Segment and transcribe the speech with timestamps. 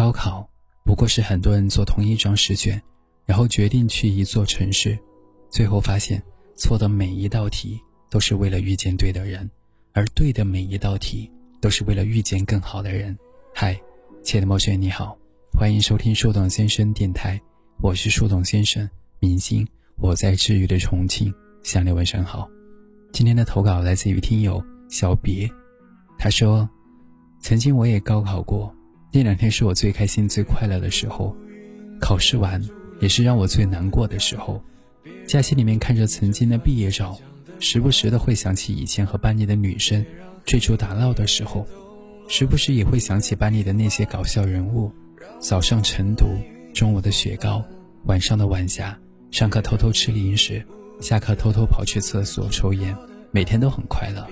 [0.00, 0.48] 高考
[0.82, 2.80] 不过是很多人做同一张试卷，
[3.26, 4.98] 然后决定去一座城市，
[5.50, 6.22] 最后发现
[6.56, 7.78] 错的每一道题
[8.08, 9.50] 都是为了遇见对的人，
[9.92, 13.14] 而对的每一道题都是为了遇见更好的人。
[13.54, 13.78] 嗨，
[14.22, 15.14] 亲爱的莫轩，你好，
[15.52, 17.38] 欢迎收听树洞先生电台，
[17.82, 18.88] 我是树洞先生，
[19.18, 21.30] 明星，我在治愈的重庆
[21.62, 22.48] 向你问声好。
[23.12, 25.46] 今天的投稿来自于听友小别，
[26.18, 26.66] 他说
[27.42, 28.74] ：“曾经我也高考过，
[29.12, 31.36] 那两天是我最开心、最快乐的时候。
[32.00, 32.62] 考试完
[33.00, 34.62] 也是让我最难过的时候。
[35.26, 37.18] 假期里面看着曾经的毕业照，
[37.58, 40.04] 时不时的会想起以前和班里的女生
[40.44, 41.66] 追逐打闹的时候，
[42.28, 44.90] 时不时也会想起班里的那些搞笑人物。
[45.38, 46.26] 早上晨读，
[46.72, 47.62] 中午的雪糕，
[48.04, 48.98] 晚上的晚霞，
[49.30, 50.64] 上课偷偷吃零食。”
[51.00, 52.94] 下课偷偷跑去厕所抽烟，
[53.30, 54.26] 每天都很快乐。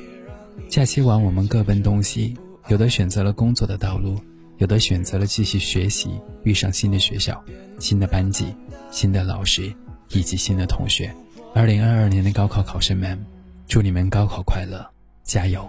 [0.69, 2.37] 假期完，我们各奔东西，
[2.69, 4.21] 有的选择了工作的道路，
[4.59, 6.11] 有的选择了继续学习，
[6.43, 7.43] 遇上新的学校、
[7.79, 8.53] 新的班级、
[8.91, 9.73] 新的老师
[10.11, 11.15] 以及新的同学。
[11.55, 13.25] 二零二二年的高考考生们，
[13.69, 14.85] 祝你们高考快乐，
[15.23, 15.69] 加油！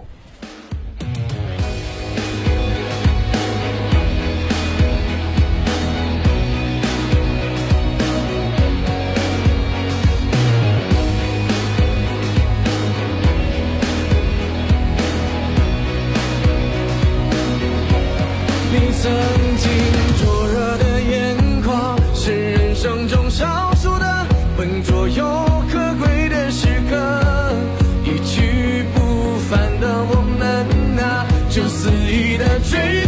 [19.02, 19.10] 曾
[19.56, 19.70] 经
[20.18, 24.26] 灼热的眼眶是人生中少数的
[24.58, 25.24] 笨拙又
[25.72, 26.96] 可贵的时刻。
[28.04, 32.99] 一去不返的我们啊就肆意的追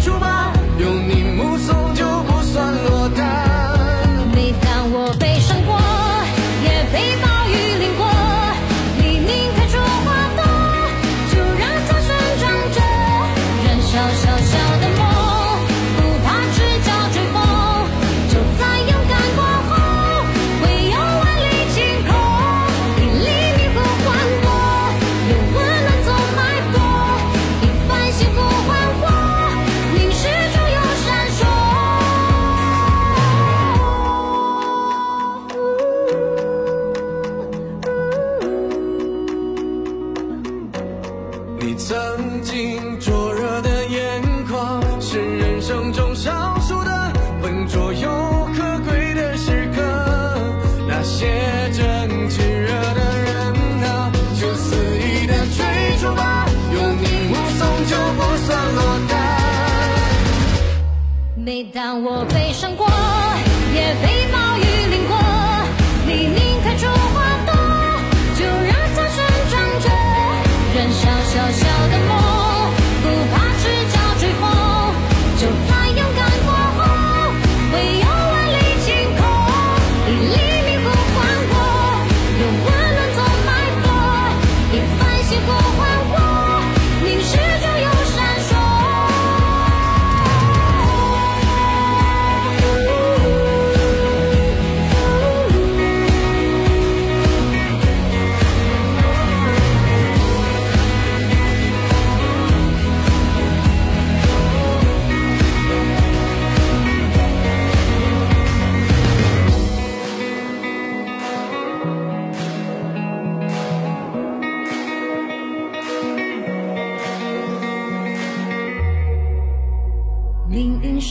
[61.44, 62.86] 每当我悲伤过，
[63.74, 65.16] 也被暴雨淋过，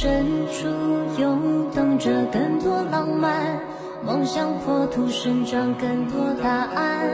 [0.01, 0.67] 深处
[1.21, 3.61] 涌动着更多浪漫，
[4.03, 7.07] 梦想破土生长更多答案。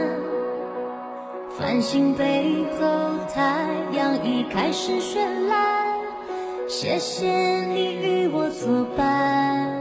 [1.50, 2.88] 繁星背后，
[3.34, 5.18] 太阳已开始绚
[5.48, 5.98] 烂。
[6.66, 7.30] 谢谢
[7.66, 9.77] 你与我作伴。